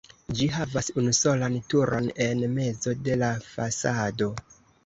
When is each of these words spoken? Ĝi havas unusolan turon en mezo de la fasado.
Ĝi 0.37 0.45
havas 0.53 0.89
unusolan 1.01 1.59
turon 1.73 2.09
en 2.27 2.43
mezo 2.57 2.97
de 3.09 3.19
la 3.25 3.31
fasado. 3.53 4.33